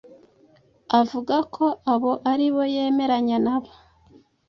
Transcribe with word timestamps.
Avuga 0.99 1.35
ko 1.55 1.65
abo 1.93 2.11
ari 2.31 2.47
bo 2.53 2.63
yemeranya 2.75 3.37
na 3.45 3.55
bo, 3.61 3.71